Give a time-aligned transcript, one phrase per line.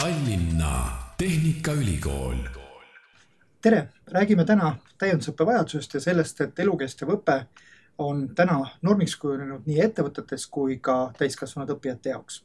[0.00, 0.86] Tallinna
[1.18, 2.36] Tehnikaülikool.
[3.62, 7.34] tere, räägime täna täiendusõppe vajadusest ja sellest, et elukestev õpe
[7.98, 12.44] on täna normiks kujunenud nii ettevõtetes kui ka täiskasvanud õppijate jaoks.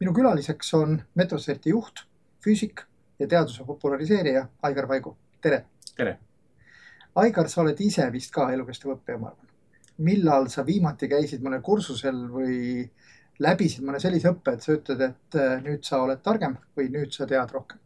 [0.00, 2.02] minu külaliseks on Metroserti juht,
[2.44, 2.82] füüsik
[3.18, 5.64] ja teaduse populariseerija Aigar Vaigu, tere.
[5.96, 6.18] tere.
[7.14, 9.46] Aigar, sa oled ise vist ka elukestev õppija, ma arvan.
[9.98, 12.90] millal sa viimati käisid mõnel kursusel või
[13.42, 17.14] läbisid mõne sellise õppe, et sa ütled, et äh, nüüd sa oled targem või nüüd
[17.14, 17.80] sa tead rohkem?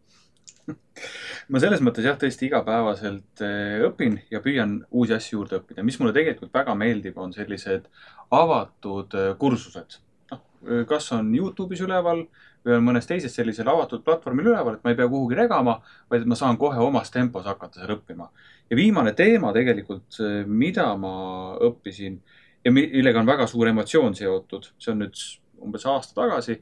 [1.52, 5.84] ma selles mõttes jah, tõesti igapäevaselt äh, õpin ja püüan uusi asju juurde õppida.
[5.84, 7.91] mis mulle tegelikult väga meeldib, on sellised
[8.33, 9.98] avatud äh, kursused.
[10.33, 10.46] noh,
[10.88, 12.24] kas on Youtube'is üleval
[12.62, 16.29] või on mõnes teises sellisel avatud platvormil üleval, et ma ei pea kuhugi regama, vaid
[16.30, 18.30] ma saan kohe omas tempos hakata seal õppima.
[18.71, 21.16] ja viimane teema tegelikult, mida ma
[21.60, 22.23] õppisin
[22.65, 25.25] ja millega on väga suur emotsioon seotud, see on nüüd
[25.62, 26.59] umbes aasta tagasi,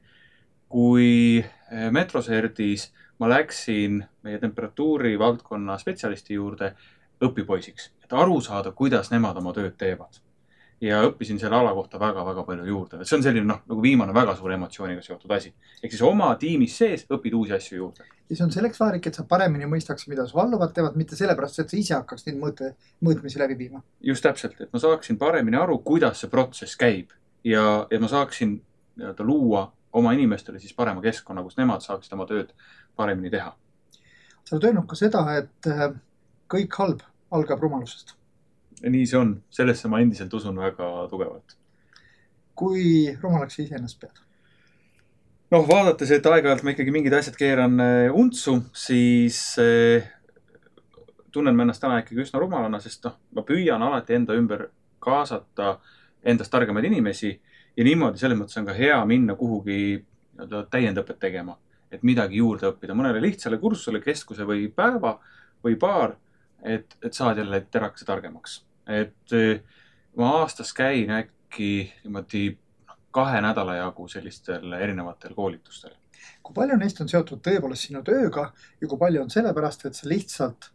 [0.71, 6.73] kui eh, Metroserdis ma läksin meie temperatuuri valdkonna spetsialisti juurde
[7.25, 10.23] õpipoisiks, et aru saada, kuidas nemad oma tööd teevad.
[10.81, 14.35] Ja õppisin selle ala kohta väga-väga palju juurde, see on selline noh, nagu viimane väga
[14.39, 15.53] suure emotsiooniga seotud asi.
[15.83, 18.07] ehk siis oma tiimis sees õpid uusi asju juurde.
[18.31, 21.61] ja see on selleks vajalik, et sa paremini mõistaks, mida su alluvad teevad, mitte sellepärast,
[21.61, 22.73] et sa ise hakkaks neid mõõte,
[23.05, 23.83] mõõtmisi läbi viima.
[24.01, 27.13] just täpselt, et ma saaksin paremini aru, kuidas see protsess käib
[27.45, 28.57] ja, ja ma saaksin
[28.97, 32.55] nii-öelda luua oma inimestele siis parema keskkonna, kus nemad saaksid oma tööd
[32.97, 33.53] paremini teha.
[34.45, 35.91] sa oled öelnud ka seda, et äh,
[36.51, 38.17] kõik halb algab rumalusest.
[38.83, 41.57] Nii see on, sellesse ma endiselt usun väga tugevalt.
[42.55, 44.21] kui rumalaks sa iseennast pead?
[45.51, 50.07] noh, vaadates, et aeg-ajalt ma ikkagi mingid asjad keeran äh, untsu, siis eh,
[51.35, 54.69] tunnen ma ennast täna ikkagi üsna rumalana, sest noh, ma püüan alati enda ümber
[55.03, 55.79] kaasata
[56.23, 57.33] endast targemaid inimesi
[57.77, 61.57] ja niimoodi selles mõttes on ka hea minna kuhugi nii-öelda täiendõpet tegema,
[61.91, 65.17] et midagi juurde õppida, mõnele lihtsale kursusele keskuse või päeva
[65.65, 66.15] või paar,
[66.63, 68.61] et, et saad jälle terakese targemaks.
[68.91, 69.63] Et eh,
[70.17, 71.71] ma aastas käin äkki
[72.05, 72.45] niimoodi
[72.89, 75.97] noh, kahe nädala jagu sellistel erinevatel koolitustel.
[76.43, 78.51] kui palju neist on seotud tõepoolest sinu tööga
[78.81, 80.71] ja kui palju on sellepärast, et sa lihtsalt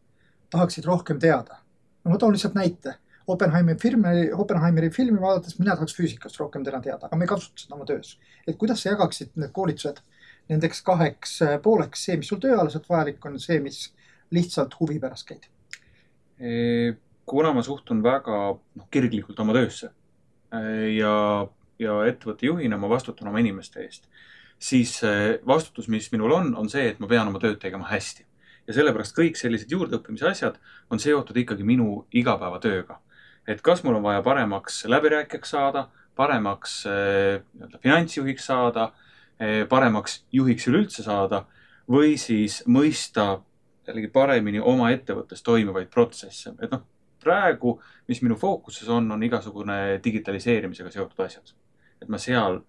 [0.50, 1.62] tahaksid rohkem teada?
[2.04, 6.78] no ma toon lihtsalt näite Oppenheimeri filmi, Oppenheimeri filmi vaadates mina tahaks füüsikast rohkem täna
[6.82, 8.20] teada, aga ma ei kasuta seda oma töös.
[8.48, 10.02] et kuidas sa jagaksid need koolitused
[10.50, 13.80] nendeks kaheks äh, pooleks, see, mis sul tööalaselt vajalik on, see, mis
[14.36, 15.50] lihtsalt huvi pärast käid?
[17.26, 19.92] Kuna ma suhtun väga noh, kirglikult oma töösse
[20.96, 21.16] ja,
[21.82, 24.06] ja ettevõtte juhina ma vastutan oma inimeste eest,
[24.62, 25.00] siis
[25.48, 28.26] vastutus, mis minul on, on see, et ma pean oma tööd tegema hästi.
[28.68, 33.02] ja sellepärast kõik sellised juurdeõppimise asjad on seotud ikkagi minu igapäevatööga
[33.48, 38.90] et kas mul on vaja paremaks läbirääkijaks saada, paremaks eh, nii-öelda finantsjuhiks saada,
[39.40, 41.46] eh, paremaks juhiks üleüldse saada
[41.92, 43.42] või siis mõista
[43.88, 46.82] jällegi paremini oma ettevõttes toimuvaid protsesse, et noh,
[47.26, 51.56] praegu, mis minu fookuses on, on igasugune digitaliseerimisega seotud asjad.
[52.02, 52.62] et ma seal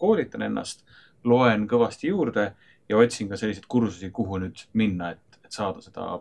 [0.00, 0.84] koolitan ennast,
[1.24, 2.48] loen kõvasti juurde
[2.88, 6.18] ja otsin ka selliseid kursusi, kuhu nüüd minna, et, et saada seda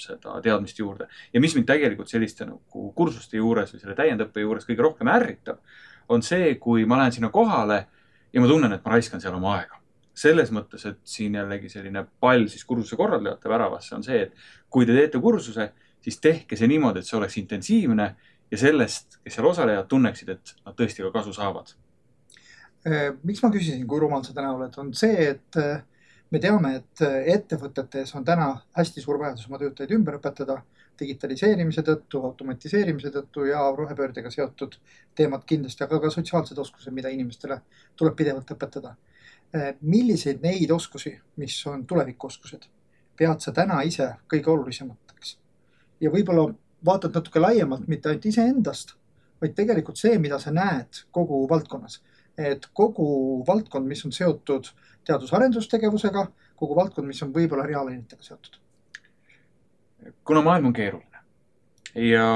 [0.00, 1.06] seda teadmist juurde.
[1.32, 5.62] ja mis mind tegelikult selliste nagu kursuste juures või selle täiendõppe juures kõige rohkem ärritab,
[6.08, 7.86] on see, kui ma lähen sinna kohale
[8.32, 9.80] ja ma tunnen, et ma raiskan seal oma aega.
[10.14, 14.34] selles mõttes, et siin jällegi selline pall siis kursuse korraldajate väravasse on see, et
[14.70, 15.72] kui te teete kursuse,
[16.04, 18.10] siis tehke see niimoodi, et see oleks intensiivne
[18.50, 21.72] ja sellest, kes seal osalejad, tunneksid, et nad tõesti ka kasu saavad.
[22.84, 25.80] Äh, miks ma küsisin, kui rumal sa täna oled, on see, et äh,
[26.34, 30.58] me teame, et äh, ettevõtetes on täna hästi suur vajadus oma töötajaid ümber õpetada
[31.00, 34.76] digitaliseerimise tõttu, automatiseerimise tõttu ja rohepöördega seotud
[35.16, 37.58] teemad kindlasti, aga ka sotsiaalsed oskused, mida inimestele
[37.96, 38.94] tuleb pidevalt õpetada.
[39.80, 42.68] Milliseid neid oskusi, mis on tulevikuoskused,
[43.18, 45.34] pead sa täna ise kõige olulisemateks?
[46.00, 46.48] Ja võib-olla
[46.84, 48.94] vaatad natuke laiemalt, mitte ainult iseendast,
[49.40, 52.02] vaid tegelikult see, mida sa näed kogu valdkonnas.
[52.38, 54.66] et kogu valdkond, mis on seotud
[55.06, 56.26] teadus-arendustegevusega,
[56.56, 58.58] kogu valdkond, mis on võib-olla reaalainetega seotud.
[60.24, 61.14] kuna maailm on keeruline
[61.94, 62.28] ja,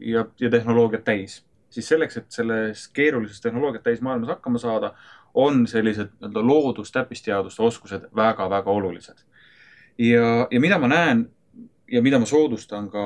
[0.00, 4.94] ja, ja tehnoloogiat täis, siis selleks, et selles keerulises tehnoloogiat täis maailmas hakkama saada,
[5.34, 9.24] on sellised nii-öelda loodustäppisteaduste oskused väga-väga olulised.
[9.98, 11.30] ja, ja mida ma näen
[11.90, 13.04] ja mida ma soodustan ka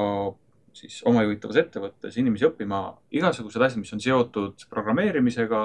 [0.79, 2.83] siis oma juhitavas ettevõttes inimesi õppima
[3.15, 5.63] igasugused asjad, mis on seotud programmeerimisega,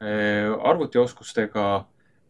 [0.00, 1.66] eh, arvutioskustega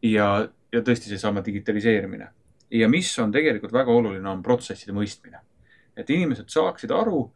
[0.02, 0.28] ja,
[0.72, 2.32] ja tõesti seesama digitaliseerimine.
[2.70, 5.40] ja mis on tegelikult väga oluline, on protsesside mõistmine.
[5.96, 7.32] et inimesed saaksid aru,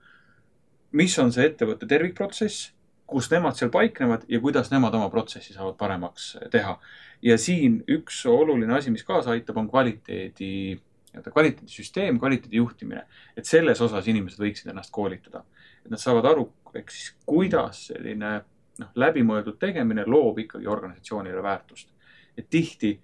[0.93, 2.73] mis on see ettevõtte tervikprotsess,
[3.07, 6.79] kus nemad seal paiknevad ja kuidas nemad oma protsessi saavad paremaks teha.
[7.23, 10.81] ja siin üks oluline asi, mis kaasa aitab, on kvaliteedi,
[11.13, 13.07] nii-öelda kvaliteedisüsteem, kvaliteedi juhtimine.
[13.37, 15.45] et selles osas inimesed võiksid ennast koolitada.
[15.85, 18.33] et nad saavad aru, ehk siis kuidas selline
[18.79, 21.89] noh, läbimõeldud tegemine loob ikkagi organisatsioonile väärtust.
[22.37, 23.01] et tihti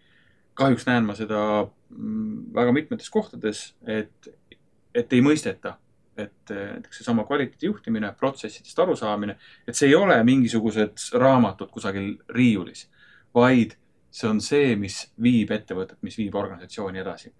[0.54, 4.28] kahjuks näen ma seda mm, väga mitmetes kohtades, et,
[4.94, 5.76] et ei mõisteta
[6.18, 9.36] et eh, näiteks seesama kvaliteedi juhtimine, protsessidest arusaamine,
[9.68, 12.88] et see ei ole mingisugused raamatud kusagil riiulis,
[13.34, 13.76] vaid
[14.10, 17.32] see on see, mis viib ettevõtet, mis viib organisatsiooni edasi.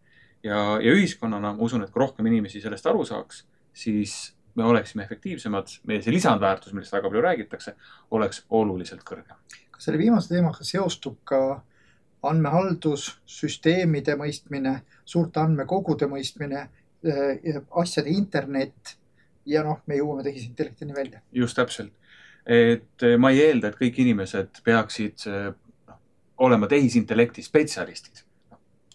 [0.43, 3.45] Ja, ja ühiskonnana ma usun, et kui rohkem inimesi sellest aru saaks,
[3.75, 7.75] siis me oleksime efektiivsemad, meie see lisandväärtus, millest väga palju räägitakse,
[8.11, 9.39] oleks oluliselt kõrgem.
[9.71, 11.63] kas selle viimase teemaga seostub ka
[12.27, 16.67] andmehaldus, süsteemide mõistmine, suurte andmekogude mõistmine
[17.07, 18.97] Äh, asjade internet
[19.47, 21.21] ja noh, me jõuame tehisintellektini välja.
[21.33, 21.93] just täpselt,
[22.43, 26.01] et äh, ma ei eelda, et kõik inimesed peaksid noh,
[26.43, 28.25] olema tehisintellekti spetsialistid,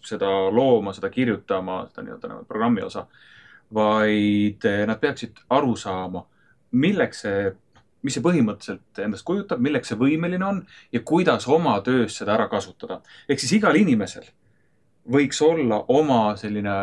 [0.04, 3.06] seda looma, seda kirjutama, seda nii-öelda nagu programmi osa,
[3.74, 6.24] vaid äh, nad peaksid aru saama,
[6.72, 7.52] milleks see,
[8.04, 10.62] mis see põhimõtteliselt endast kujutab, milleks see võimeline on
[10.92, 13.00] ja kuidas oma töös seda ära kasutada.
[13.28, 14.28] ehk siis igal inimesel
[15.10, 16.74] võiks olla oma selline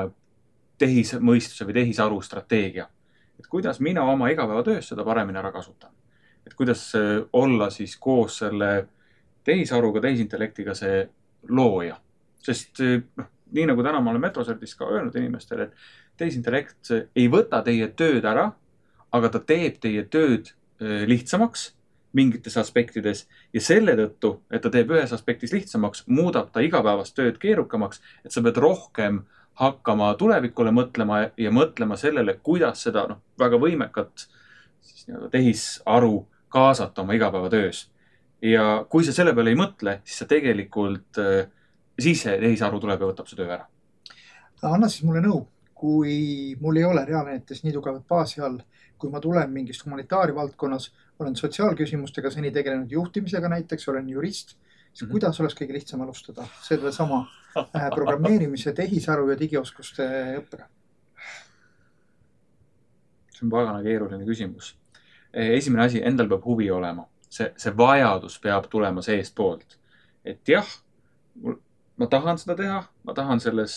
[0.81, 2.87] tehismõistuse või tehisaru strateegia.
[3.39, 5.91] et kuidas mina oma igapäevatöös seda paremini ära kasutan.
[6.47, 8.87] et kuidas äh, olla siis koos selle
[9.43, 11.09] tehisaruga, tehisintellektiga see
[11.49, 11.97] looja.
[12.45, 17.27] Sest äh, noh, nii nagu täna ma olen Metroserdis ka öelnud inimestele, et tehisintellekt ei
[17.31, 18.51] võta teie tööd ära,
[19.11, 20.51] aga ta teeb teie tööd
[20.81, 21.71] äh, lihtsamaks
[22.13, 27.37] mingites aspektides ja selle tõttu, et ta teeb ühes aspektis lihtsamaks, muudab ta igapäevast tööd
[27.41, 29.21] keerukamaks, et sa pead rohkem
[29.61, 34.27] hakkama tulevikule mõtlema ja mõtlema sellele, kuidas seda noh, väga võimekat
[34.81, 36.13] siis nii-öelda tehisaru
[36.51, 37.87] kaasata oma igapäevatöös.
[38.41, 41.47] ja kui sa selle peale ei mõtle, siis sa tegelikult, äh,
[42.01, 43.67] siis see tehisaru tuleb ja võtab su töö ära.
[44.61, 48.59] anna siis mulle nõu, kui mul ei ole reaalnetes nii tugevat baasi all,
[48.97, 54.55] kui ma tulen mingist humanitaarvaldkonnas, olen sotsiaalküsimustega seni tegelenud juhtimisega näiteks, olen jurist
[54.93, 55.11] siis mm -hmm.
[55.11, 57.27] kuidas oleks kõige lihtsam alustada sedasama
[57.57, 60.03] äh, programmeerimise, tehisaru ja digioskuste
[60.37, 60.65] õppega?
[63.41, 64.75] see on pagana keeruline küsimus.
[65.33, 69.79] Eh, esimene asi, endal peab huvi olema, see, see vajadus peab tulema seestpoolt.
[70.25, 70.67] et jah,
[72.01, 73.75] ma tahan seda teha, ma tahan selles,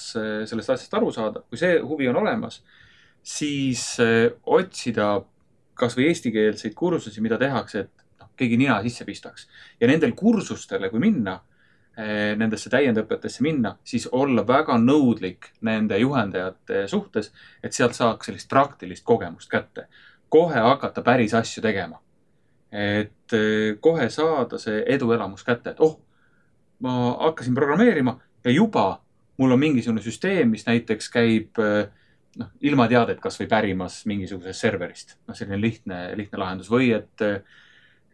[0.48, 2.62] sellest asjast aru saada, kui see huvi on olemas,
[3.24, 5.16] siis eh, otsida
[5.78, 9.48] kasvõi eestikeelseid kursusi, mida tehakse, et keegi nina sisse pistaks.
[9.80, 11.38] ja nendel kursustele, kui minna,
[11.96, 17.32] eh, nendesse täiendõpetesse minna, siis olla väga nõudlik nende juhendajate suhtes,
[17.62, 19.88] et sealt saaks sellist praktilist kogemust kätte.
[20.28, 22.00] kohe hakata päris asju tegema.
[22.72, 26.00] et eh, kohe saada see eduelamus kätte, et oh,
[26.80, 26.94] ma
[27.26, 29.00] hakkasin programmeerima ja juba
[29.38, 31.90] mul on mingisugune süsteem, mis näiteks käib eh,
[32.38, 35.18] noh, ilma teadet kasvõi pärimas mingisugusest serverist.
[35.28, 37.22] noh, selline lihtne, lihtne lahendus või et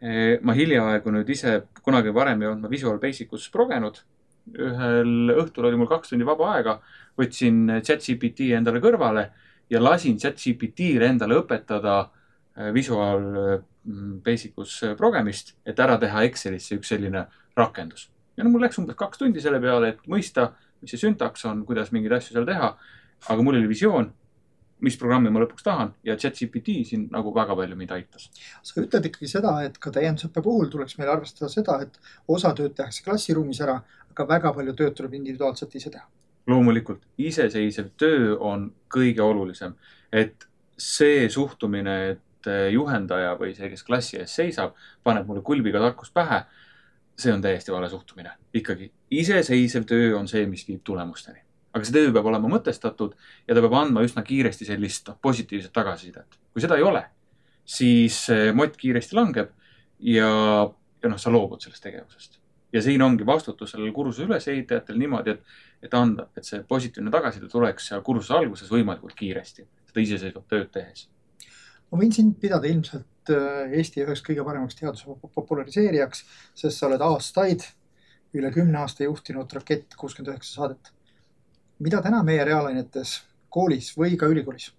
[0.00, 4.00] Eh, ma hiljaaegu nüüd ise, kunagi varem ei olnud ma Visual Basicus progenud.
[4.50, 6.72] ühel õhtul oli mul kaks tundi vaba aega,
[7.20, 9.26] võtsin chat-GPT endale kõrvale
[9.70, 11.98] ja lasin chat-GPT-le endale õpetada
[12.56, 13.20] eh, Visual
[13.84, 18.08] mm, Basicus progemist, et ära teha Excelisse üks selline rakendus.
[18.36, 21.64] Ja no mul läks umbes kaks tundi selle peale, et mõista, mis see süntaks on,
[21.68, 22.74] kuidas mingeid asju seal teha.
[23.28, 24.12] aga mul oli visioon
[24.84, 28.30] mis programmi ma lõpuks tahan ja chat-GPT siin nagu väga palju mind aitas.
[28.62, 32.74] sa ütled ikkagi seda, et ka täiendusõppe puhul tuleks meil arvestada seda, et osa tööd
[32.76, 36.06] tehakse klassiruumis ära, aga väga palju tööd tuleb individuaalselt ise teha.
[36.46, 39.76] loomulikult, iseseisev töö on kõige olulisem,
[40.12, 40.48] et
[40.80, 44.72] see suhtumine, et juhendaja või see, kes klassi ees seisab,
[45.04, 46.44] paneb mulle kulbiga tarkust pähe.
[47.18, 48.30] See on täiesti vale suhtumine.
[48.54, 51.40] ikkagi iseseisev töö on see, mis viib tulemusteni
[51.74, 53.14] aga see töö peab olema mõtestatud
[53.46, 56.38] ja ta peab andma üsna kiiresti sellist noh, positiivset tagasisidet.
[56.52, 57.04] kui seda ei ole,
[57.64, 58.24] siis
[58.56, 59.52] mott kiiresti langeb
[60.00, 60.30] ja,
[61.02, 62.40] ja noh, sa loobud sellest tegevusest.
[62.72, 65.54] ja siin ongi vastutus sellel kursuse ülesehitajatel niimoodi, et,
[65.86, 70.70] et anda, et see positiivne tagasiside tuleks seal kursuse alguses võimalikult kiiresti, seda iseseisvat tööd
[70.74, 71.06] tehes.
[71.90, 77.66] ma võin sind pidada ilmselt Eesti üheks kõige paremaks teaduse populariseerijaks, sest sa oled aastaid,
[78.34, 80.92] üle kümne aasta juhtinud Rakett kuuskümmend üheksa saadet
[81.80, 83.14] mida täna meie reaalainetes
[83.52, 84.70] koolis või ka ülikoolis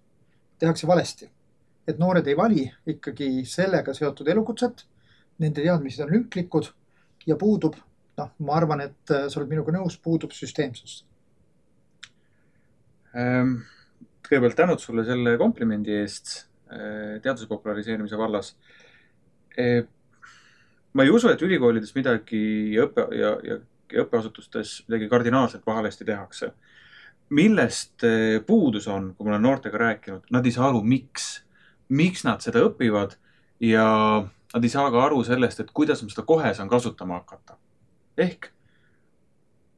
[0.62, 1.30] tehakse valesti.
[1.86, 4.84] et noored ei vali ikkagi sellega seotud elukutset,
[5.42, 6.68] nende teadmised on lünklikud
[7.26, 7.74] ja puudub,
[8.18, 11.02] noh, ma arvan, et äh, sa oled minuga nõus, puudub süsteemsus
[13.16, 13.58] ähm,.
[14.22, 16.51] kõigepealt tänud sulle selle komplimendi eest äh,
[17.22, 18.54] teaduse populariseerimise vallas
[19.58, 19.84] äh,.
[20.92, 22.42] ma ei usu, et ülikoolides midagi
[22.82, 23.58] õppe ja, ja,
[23.92, 26.52] ja õppeasutustes midagi kardinaalselt valesti tehakse.
[27.32, 31.44] millest eh, puudus on, kui ma olen noortega rääkinud, nad ei saa aru, miks,
[31.88, 33.14] miks nad seda õpivad
[33.60, 33.86] ja
[34.52, 37.56] nad ei saa ka aru sellest, et kuidas ma seda kohe saan kasutama hakata.
[38.18, 38.50] ehk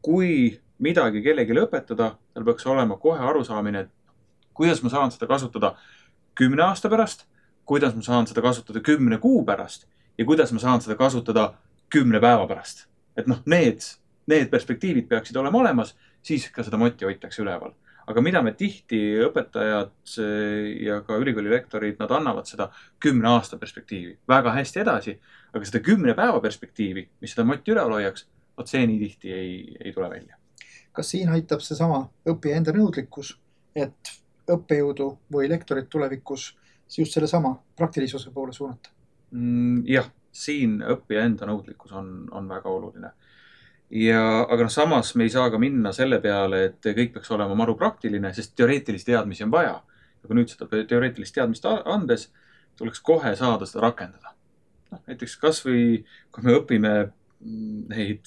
[0.03, 3.93] kui midagi kellelegi õpetada, tal peaks olema kohe arusaamine, et
[4.55, 5.75] kuidas ma saan seda kasutada
[6.35, 7.27] kümne aasta pärast,
[7.65, 9.87] kuidas ma saan seda kasutada kümne kuu pärast
[10.19, 11.55] ja kuidas ma saan seda kasutada
[11.91, 12.87] kümne päeva pärast.
[13.17, 13.81] et noh, need,
[14.27, 17.75] need perspektiivid peaksid olema olemas, siis ka seda moti hoitakse üleval.
[18.07, 20.17] aga mida me tihti, õpetajad
[20.85, 22.69] ja ka ülikooli lektorid, nad annavad seda
[23.01, 25.19] kümne aasta perspektiivi väga hästi edasi,
[25.55, 28.27] aga seda kümne päeva perspektiivi, mis seda moti üleval hoiaks,
[28.59, 30.37] vot see nii tihti ei, ei tule välja.
[30.93, 33.33] kas siin aitab seesama õppija enda nõudlikkus,
[33.75, 34.13] et
[34.51, 36.53] õppejõudu või lektorit tulevikus
[36.99, 38.91] just sellesama praktilisuse poole suunata?
[39.35, 43.11] Mm, jah, siin õppija enda nõudlikkus on, on väga oluline.
[43.91, 47.55] ja, aga noh, samas me ei saa ka minna selle peale, et kõik peaks olema
[47.55, 49.83] maru praktiline, sest teoreetilisi teadmisi on vaja.
[50.25, 52.31] aga nüüd seda teoreetilist teadmist andes
[52.79, 54.35] tuleks kohe saada seda rakendada.
[54.93, 56.95] noh, näiteks kasvõi kui me õpime
[57.91, 58.25] neid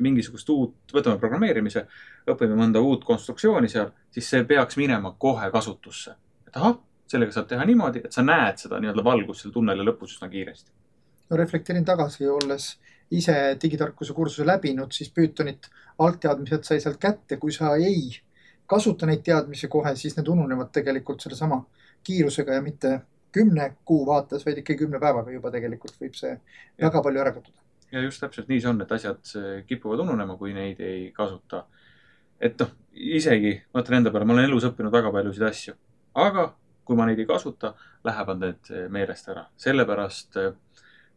[0.00, 1.84] mingisugust uut, võtame programmeerimise,
[2.30, 6.14] õpime mõnda uut konstruktsiooni seal, siis see peaks minema kohe kasutusse.
[6.46, 10.16] et ahah, sellega saab teha niimoodi, et sa näed seda nii-öelda valgust seal tunneli lõpus
[10.16, 10.70] üsna kiiresti.
[11.30, 12.76] no reflekteerin tagasi, olles
[13.10, 15.68] ise digitarkuse kursuse läbinud, siis Pythonit
[15.98, 18.10] algteadmised sai sealt kätte, kui sa ei
[18.66, 21.60] kasuta neid teadmisi kohe, siis need ununevad tegelikult sellesama
[22.04, 23.00] kiirusega ja mitte
[23.32, 26.40] kümne kuu vaates, vaid ikka kümne päevaga juba tegelikult võib see ja.
[26.86, 27.61] väga palju ära kaduda.
[27.92, 29.32] Ja just täpselt nii see on, et asjad
[29.68, 31.66] kipuvad ununema, kui neid ei kasuta.
[32.40, 35.74] et noh, isegi ma mõtlen enda peale, ma olen elus õppinud väga paljusid asju,
[36.18, 36.48] aga
[36.84, 37.72] kui ma neid ei kasuta,
[38.04, 39.46] lähevad need meelest ära.
[39.56, 40.52] sellepärast eh,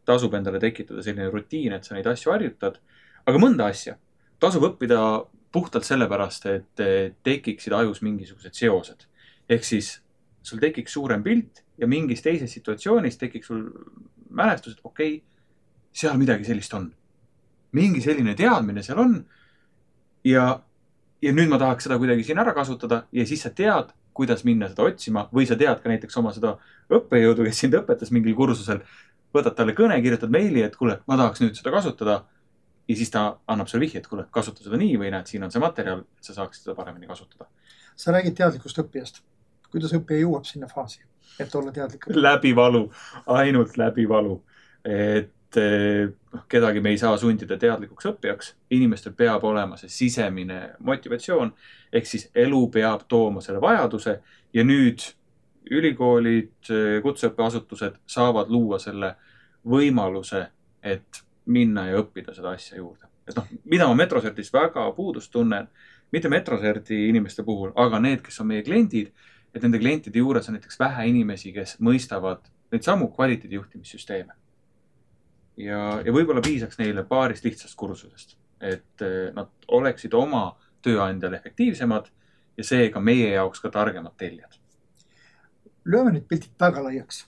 [0.06, 2.78] tasub endale tekitada selline rutiin, et sa neid asju harjutad.
[3.26, 3.96] aga mõnda asja
[4.40, 5.00] tasub õppida
[5.52, 9.06] puhtalt sellepärast, et eh, tekiksid ajus mingisugused seosed.
[9.48, 10.00] ehk siis
[10.42, 13.64] sul tekiks suurem pilt ja mingis teises situatsioonis tekiks sul
[14.30, 15.35] mälestus, et okei okay,,
[15.96, 16.90] seal midagi sellist on.
[17.76, 19.16] mingi selline teadmine seal on.
[20.24, 20.46] ja,
[21.22, 24.68] ja nüüd ma tahaks seda kuidagi siin ära kasutada ja siis sa tead, kuidas minna
[24.70, 26.56] seda otsima või sa tead ka näiteks oma seda
[26.92, 28.80] õppejõudu, kes sind õpetas mingil kursusel.
[29.36, 32.24] võtad talle kõne, kirjutad meili, et kuule, ma tahaks nüüd seda kasutada.
[32.88, 35.50] ja siis ta annab sulle vihje, et kuule, kasuta seda nii või näed, siin on
[35.50, 37.48] see materjal, et sa saaksid seda paremini kasutada.
[37.96, 39.22] sa räägid teadlikust õppijast.
[39.70, 41.00] kuidas õppija jõuab sinna faasi,
[41.40, 42.06] et olla teadlik?
[42.08, 42.90] läbi valu,
[43.26, 44.42] ainult läbi valu.
[44.84, 48.54] et noh, kedagi me ei saa sundida teadlikuks õppijaks.
[48.70, 51.52] inimestel peab olema see sisemine motivatsioon
[51.92, 54.20] ehk siis elu peab tooma selle vajaduse
[54.54, 55.02] ja nüüd
[55.70, 56.70] ülikoolid,
[57.02, 59.16] kutseõppeasutused saavad luua selle
[59.66, 60.44] võimaluse,
[60.82, 63.06] et minna ja õppida seda asja juurde.
[63.26, 65.66] et noh, mida ma Metroserdis väga puudust tunnen,
[66.12, 69.10] mitte Metroserdi inimeste puhul, aga need, kes on meie kliendid,
[69.54, 74.32] et nende klientide juures on näiteks vähe inimesi, kes mõistavad neid samu kvaliteedijuhtimissüsteeme.
[75.56, 80.50] Ja, ja võib-olla piisaks neile paarist lihtsast kursusest, et nad oleksid oma
[80.84, 82.10] tööandjale efektiivsemad
[82.56, 84.58] ja seega meie jaoks ka targemad tellijad.
[85.84, 87.26] lööme nüüd pildid väga laiaks.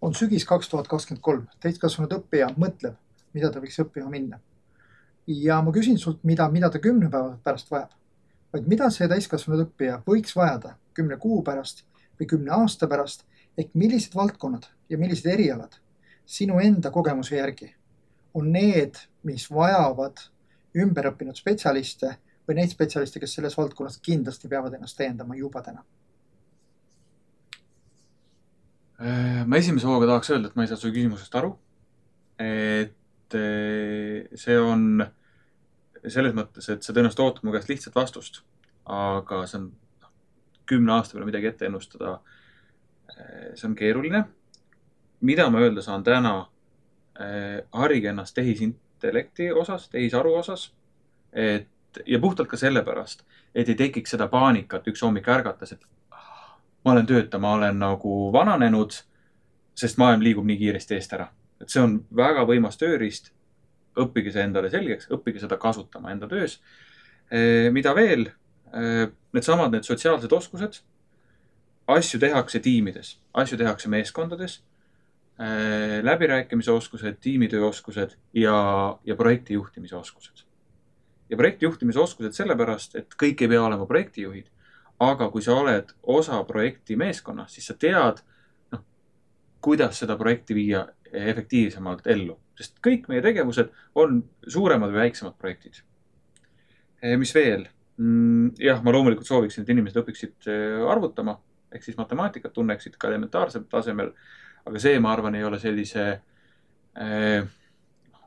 [0.00, 2.96] on sügis kaks tuhat kakskümmend kolm, täiskasvanud õppija mõtleb,
[3.32, 4.40] mida ta võiks õppima minna.
[5.26, 7.90] ja ma küsin sult, mida, mida ta kümne päeva pärast vajab,
[8.52, 11.84] vaid mida see täiskasvanud õppija võiks vajada kümne kuu pärast
[12.20, 13.24] või kümne aasta pärast
[13.58, 15.78] ehk millised valdkonnad ja millised erialad
[16.26, 17.72] sinu enda kogemuse järgi
[18.34, 18.96] on need,
[19.28, 20.22] mis vajavad
[20.78, 22.14] ümberõppinud spetsialiste
[22.48, 25.84] või neid spetsialiste, kes selles valdkonnas kindlasti peavad ennast täiendama juba täna?
[29.02, 31.56] Äh, ma esimese hooga tahaks öelda, et ma ei saa su küsimusest aru.
[32.42, 35.04] et äh, see on
[36.10, 38.40] selles mõttes, et sa tõenäoliselt ootad mu käest lihtsat vastust,
[38.90, 39.68] aga see on
[40.02, 40.12] noh,
[40.66, 42.16] kümne aasta peale midagi ette ennustada.
[43.12, 44.24] Äh, see on keeruline.
[45.22, 46.48] Mida ma öelda saan täna?
[47.72, 50.72] harige ennast tehisintellekti osas, tehisaru osas.
[51.32, 51.68] et
[52.06, 53.22] ja puhtalt ka sellepärast,
[53.54, 55.84] et ei tekiks seda paanikat üks hommik ärgates, et
[56.84, 58.96] ma olen tööta, ma olen nagu vananenud,
[59.78, 61.28] sest maailm liigub nii kiiresti eest ära.
[61.60, 63.30] et see on väga võimas tööriist.
[63.92, 66.60] õppige see endale selgeks, õppige seda kasutama enda töös.
[67.30, 68.30] Eh, mida veel?
[68.72, 70.80] Eh, needsamad, need sotsiaalsed oskused.
[71.86, 74.62] asju tehakse tiimides, asju tehakse meeskondades.
[75.40, 80.44] Eh, läbirääkimise oskused, tiimitöö oskused ja, ja projekti juhtimise oskused
[81.32, 84.50] ja projektijuhtimise oskused sellepärast, et kõik ei pea olema projektijuhid.
[85.02, 88.20] aga kui sa oled osa projekti meeskonnast, siis sa tead,
[88.70, 88.82] noh,
[89.60, 95.80] kuidas seda projekti viia efektiivsemalt ellu, sest kõik meie tegevused on suuremad või väiksemad projektid.
[97.16, 97.66] mis veel?
[97.96, 100.52] Mm, jah, ma loomulikult sooviksin, et inimesed õpiksid
[100.88, 101.40] arvutama
[101.72, 104.12] ehk siis matemaatikat tunneksid ka elementaarsel tasemel.
[104.66, 107.44] Aga see, ma arvan, ei ole sellise äh,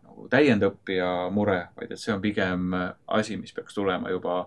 [0.03, 2.71] nagu täiendõppija mure, vaid et see on pigem
[3.07, 4.45] asi, mis peaks tulema juba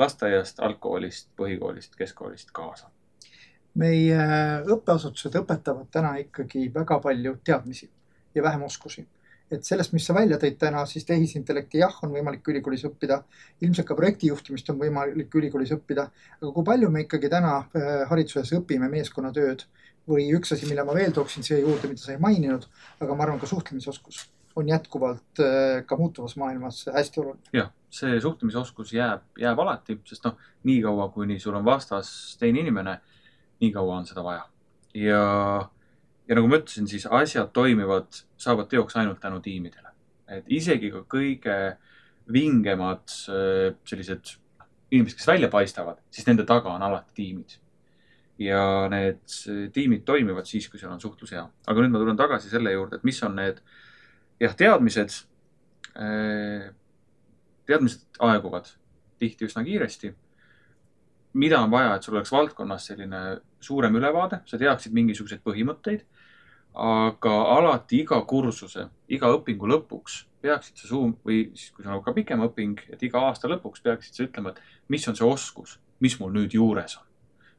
[0.00, 2.90] lasteaiast, algkoolist, põhikoolist, keskkoolist kaasa.
[3.74, 4.22] meie
[4.66, 7.90] õppeasutused õpetavad täna ikkagi väga palju teadmisi
[8.34, 9.06] ja vähem oskusi
[9.50, 13.20] et sellest, mis sa välja tõid täna, siis tehisintellekti jah, on võimalik ülikoolis õppida.
[13.60, 16.06] ilmselt ka projektijuhtimist on võimalik ülikoolis õppida.
[16.40, 19.64] aga kui palju me ikkagi täna äh, hariduses õpime meeskonnatööd
[20.08, 22.66] või üks asi, mille ma veel tooksin siia juurde, mida sa ei maininud,
[23.00, 24.24] aga ma arvan, ka suhtlemisoskus
[24.56, 27.52] on jätkuvalt äh, ka muutuvas maailmas hästi oluline.
[27.54, 32.98] jah, see suhtlemisoskus jääb, jääb alati, sest noh, niikaua kuni sul on vastas teine inimene,
[33.60, 34.48] nii kaua on seda vaja.
[34.94, 35.20] ja
[36.28, 39.90] ja nagu ma ütlesin, siis asjad toimivad, saavad teoks ainult tänu tiimidele.
[40.30, 41.56] et isegi ka kõige
[42.30, 44.36] vingemad äh, sellised
[44.90, 47.58] inimesed, kes välja paistavad, siis nende taga on alati tiimid.
[48.40, 49.20] Ja need
[49.74, 51.44] tiimid toimivad siis, kui seal on suhtlus hea.
[51.66, 53.60] aga nüüd ma tulen tagasi selle juurde, et mis on need
[54.40, 55.22] jah, teadmised.
[56.00, 56.70] Äh,
[57.68, 58.70] teadmised aeguvad
[59.20, 60.14] tihti üsna kiiresti.
[61.32, 63.18] mida on vaja, et sul oleks valdkonnas selline
[63.60, 66.02] suurem ülevaade, sa teaksid mingisuguseid põhimõtteid
[66.74, 72.02] aga alati iga kursuse, iga õpingu lõpuks peaksid sa suu- või siis, kui sul on
[72.02, 75.78] ka pikem õping, et iga aasta lõpuks peaksid sa ütlema, et mis on see oskus,
[76.00, 77.09] mis mul nüüd juures on.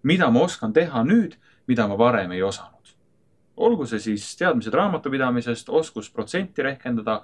[0.03, 2.77] Mida ma oskan teha nüüd, mida ma varem ei osanud.
[3.61, 7.19] olgu see siis teadmised raamatupidamisest, oskus protsenti rehkendada,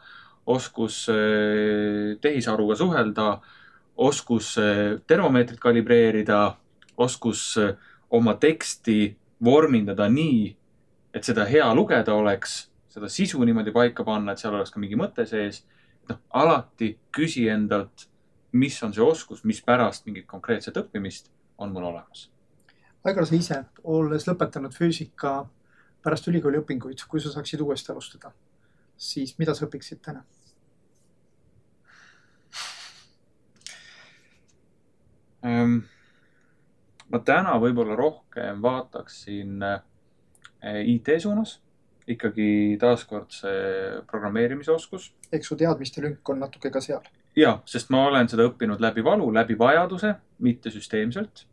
[0.46, 3.42] oskus äh, tehisaruga suhelda,
[3.98, 6.56] oskus äh, termomeetrit kalibreerida,
[6.98, 7.74] oskus äh,
[8.10, 10.56] oma teksti vormindada nii,
[11.14, 15.00] et seda hea lugeda oleks, seda sisu niimoodi paika panna, et seal oleks ka mingi
[15.00, 15.64] mõte sees.
[16.08, 18.08] noh, alati küsi endalt,
[18.56, 22.30] mis on see oskus, mis pärast mingit konkreetset õppimist on mul olemas.
[23.04, 25.48] Aigar, sa ise, olles lõpetanud füüsika
[26.04, 28.32] pärast ülikooli õpinguid, kui sa saaksid uuesti alustada,
[28.98, 30.24] siis mida sa õpiksid täna?
[35.46, 35.78] Ehm,
[37.10, 39.64] ma täna võib-olla rohkem vaataksin
[40.64, 41.60] Eh, IT suunas,
[42.10, 45.12] ikkagi taaskord see programmeerimise oskus.
[45.32, 47.04] eks su teadmiste lünk on natuke ka seal?
[47.36, 51.46] ja, sest ma olen seda õppinud läbi valu, läbi vajaduse, mitte süsteemselt.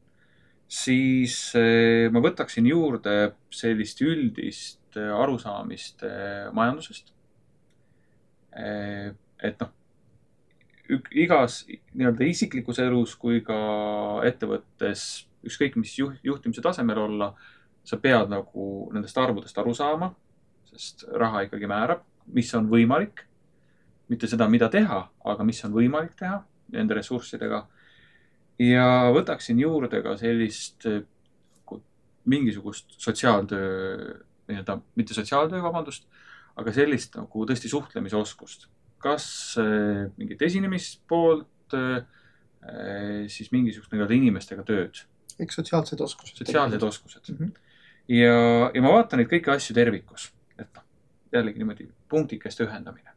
[0.74, 6.06] Siis eh, ma võtaksin juurde sellist üldist eh, arusaamist
[6.54, 7.12] majandusest.
[8.54, 9.70] et noh,
[11.10, 13.56] igas nii-öelda isiklikus elus kui ka
[14.28, 17.32] ettevõttes, ükskõik mis juht, juhtimise tasemel olla
[17.84, 20.12] sa pead nagu nendest arvudest aru saama,
[20.70, 23.26] sest raha ikkagi määrab, mis on võimalik.
[24.08, 26.42] mitte seda, mida teha, aga mis on võimalik teha
[26.74, 27.62] nende ressurssidega.
[28.58, 30.86] Ja võtaksin juurde ka sellist
[32.24, 34.14] mingisugust sotsiaaltöö,
[34.48, 36.06] nii-öelda, mitte sotsiaaltöö, vabandust,
[36.56, 38.70] aga sellist nagu tõesti suhtlemisoskust.
[39.04, 39.26] kas
[39.60, 42.06] äh, mingit esinemispoolt äh,,
[43.28, 45.02] siis mingisugust nii-öelda inimestega tööd.
[45.36, 46.38] kõik sotsiaalsed oskused.
[46.40, 47.36] sotsiaalsed oskused mm.
[47.36, 47.64] -hmm
[48.08, 50.84] ja, ja ma vaatan neid kõiki asju tervikus, et noh,
[51.34, 53.10] jällegi niimoodi punktikeste ühendamine.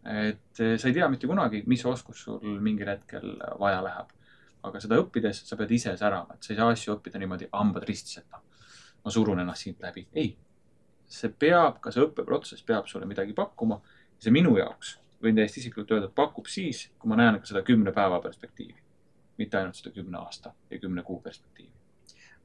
[0.00, 4.14] et eh, sa ei tea mitte kunagi, mis oskus sul mingil hetkel vaja läheb.
[4.62, 7.86] Aga seda õppides sa pead ise särama, et sa ei saa asju õppida niimoodi hambad
[7.88, 8.44] ristis, et noh,
[9.04, 10.06] ma surun ennast siit läbi.
[10.12, 10.36] ei,
[11.08, 13.80] see peab, ka see õppeprotsess peab sulle midagi pakkuma.
[14.20, 17.92] see minu jaoks, võin täiesti isiklikult öelda, pakub siis, kui ma näen ka seda kümne
[17.92, 18.80] päeva perspektiivi.
[19.38, 21.80] mitte ainult seda kümne aasta ja kümne kuu perspektiivi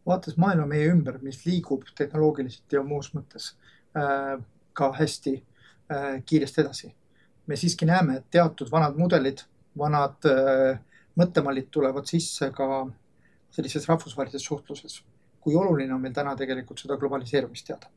[0.06, 3.54] vaadates maailma meie ümber, mis liigub tehnoloogiliselt ja muus mõttes
[3.98, 4.38] äh,
[4.74, 6.96] ka hästi äh, kiiresti edasi.
[7.48, 9.44] me siiski näeme, et teatud vanad mudelid,
[9.78, 10.80] vanad äh,
[11.20, 12.86] mõttemallid tulevad sisse ka
[13.56, 15.04] sellises rahvusvahelises suhtluses.
[15.40, 17.92] kui oluline on meil täna tegelikult seda globaliseerumist teada?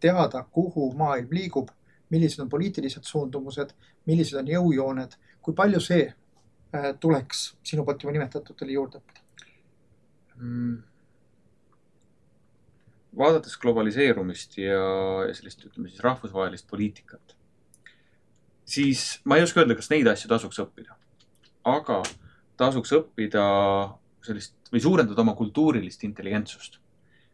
[0.00, 1.68] teada, kuhu maailm liigub,
[2.10, 3.70] millised on poliitilised suundumused,
[4.06, 9.22] millised on jõujooned, kui palju see äh, tuleks sinu poolt juba nimetatutele juurde õppida
[10.36, 10.82] mm.?
[13.18, 14.82] vaadates globaliseerumist ja,
[15.28, 17.36] ja sellist, ütleme siis rahvusvahelist poliitikat,
[18.66, 20.96] siis ma ei oska öelda, kas neid asju tasuks õppida.
[21.64, 22.02] aga
[22.56, 23.44] tasuks õppida
[24.24, 26.80] sellist või suurendada oma kultuurilist intelligentsust.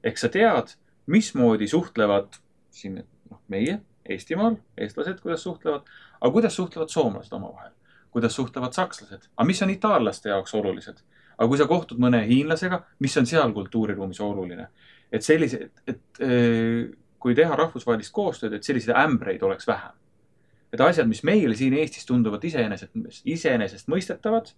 [0.05, 0.75] ehk sa tead,
[1.07, 3.81] mismoodi suhtlevad siin noh, meie
[4.11, 5.85] Eestimaal, eestlased, kuidas suhtlevad,
[6.21, 7.73] aga kuidas suhtlevad soomlased omavahel,
[8.11, 11.03] kuidas suhtlevad sakslased, aga mis on itaallaste jaoks olulised.
[11.39, 14.67] aga kui sa kohtud mõne hiinlasega, mis on seal kultuuriruumis oluline
[15.13, 16.23] et sellised, et
[17.21, 19.97] kui teha rahvusvahelist koostööd, et selliseid ämbreid oleks vähem.
[20.71, 22.93] et asjad, mis meile siin Eestis tunduvad iseenesest,
[23.27, 24.53] iseenesestmõistetavad,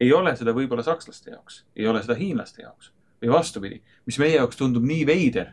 [0.00, 4.36] ei ole seda võib-olla sakslaste jaoks, ei ole seda hiinlaste jaoks või vastupidi, mis meie
[4.36, 5.52] jaoks tundub nii veider,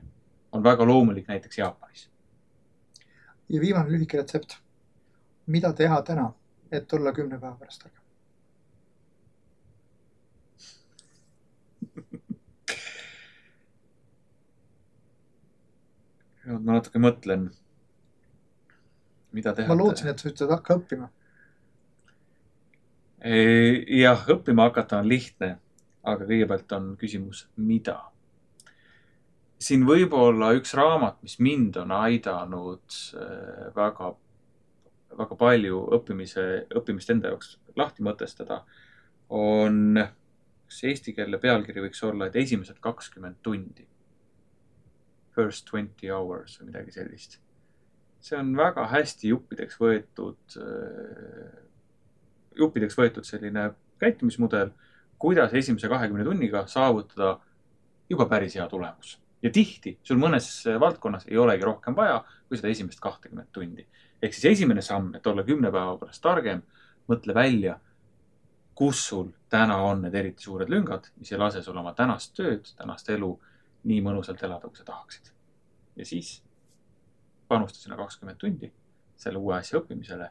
[0.51, 2.09] on väga loomulik näiteks Jaapanis.
[3.49, 4.57] ja viimane lühike retsept.
[5.45, 6.33] mida teha täna,
[6.71, 8.03] et olla kümne päeva pärast targem?
[16.65, 17.49] ma natuke mõtlen,
[19.31, 19.67] mida teha.
[19.67, 21.09] ma lootsin, et sa ütled, hakka õppima.
[23.23, 25.57] Jah, õppima hakata on lihtne,
[26.07, 27.97] aga kõigepealt on küsimus, mida.
[29.59, 34.13] siin võib-olla üks raamat, mis mind on aidanud äh, väga,
[35.19, 36.45] väga palju õppimise,
[36.79, 38.63] õppimist enda jaoks lahti mõtestada,
[39.29, 39.99] on,
[40.65, 43.89] kas eestikeelne pealkiri võiks olla, et esimesed kakskümmend tundi
[45.35, 47.39] first twenty hours või midagi sellist.
[48.19, 51.68] see on väga hästi juppideks võetud, äh,
[52.59, 53.69] juppideks võetud selline
[53.99, 54.71] käitumismudel,
[55.19, 57.39] kuidas esimese kahekümne tunniga saavutada
[58.09, 59.19] juba päris hea tulemus.
[59.43, 60.47] ja tihti sul mõnes
[60.79, 63.85] valdkonnas ei olegi rohkem vaja kui seda esimest kahtekümmet tundi.
[64.21, 66.61] ehk siis esimene samm, et olla kümne päeva pärast targem,
[67.07, 67.79] mõtle välja,
[68.75, 72.67] kus sul täna on need eriti suured lüngad, mis ei lase sul oma tänast tööd,
[72.77, 73.31] tänast elu
[73.83, 75.31] nii mõnusalt elada, kui sa tahaksid.
[75.95, 76.41] ja siis
[77.47, 78.71] panusta sinna kakskümmend tundi
[79.17, 80.29] selle uue asja õppimisele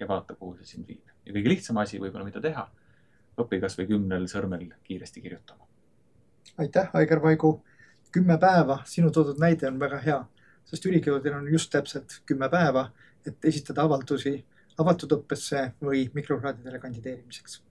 [0.00, 1.13] ja vaata, kuhu see sind viib.
[1.26, 2.64] Ja kõige lihtsam asi võib-olla, mida teha,
[3.40, 5.66] õpi kasvõi kümnel sõrmel kiiresti kirjutama.
[6.58, 7.62] aitäh, Aigar Vaigu.
[8.12, 10.24] kümme päeva, sinu toodud näide on väga hea,
[10.64, 12.90] sest ülikoolidel on just täpselt kümme päeva,
[13.26, 14.44] et esitada avaldusi
[14.78, 17.62] avatud õppesse või mikrokraadidele kandideerimiseks.